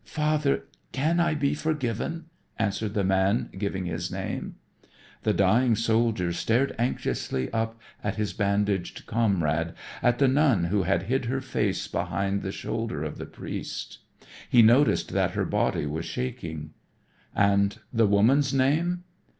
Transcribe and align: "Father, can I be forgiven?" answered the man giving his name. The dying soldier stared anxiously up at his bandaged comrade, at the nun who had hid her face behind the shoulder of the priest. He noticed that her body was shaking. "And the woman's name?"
"Father, 0.03 0.65
can 0.91 1.19
I 1.19 1.35
be 1.35 1.53
forgiven?" 1.53 2.25
answered 2.57 2.95
the 2.95 3.03
man 3.03 3.51
giving 3.55 3.85
his 3.85 4.09
name. 4.11 4.55
The 5.21 5.31
dying 5.31 5.75
soldier 5.75 6.33
stared 6.33 6.73
anxiously 6.79 7.51
up 7.53 7.79
at 8.03 8.15
his 8.15 8.33
bandaged 8.33 9.05
comrade, 9.05 9.75
at 10.01 10.17
the 10.17 10.27
nun 10.27 10.63
who 10.63 10.81
had 10.81 11.03
hid 11.03 11.25
her 11.25 11.39
face 11.39 11.87
behind 11.87 12.41
the 12.41 12.51
shoulder 12.51 13.03
of 13.03 13.19
the 13.19 13.27
priest. 13.27 13.99
He 14.49 14.63
noticed 14.63 15.09
that 15.13 15.33
her 15.37 15.45
body 15.45 15.85
was 15.85 16.05
shaking. 16.05 16.71
"And 17.35 17.77
the 17.93 18.07
woman's 18.07 18.55
name?" 18.55 19.03